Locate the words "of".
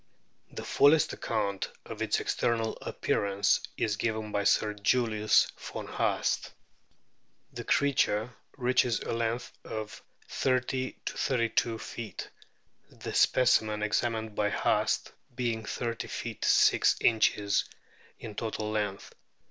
1.85-2.01, 9.63-10.01